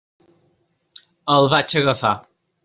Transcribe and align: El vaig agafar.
El 1.35 1.51
vaig 1.55 1.77
agafar. 1.83 2.17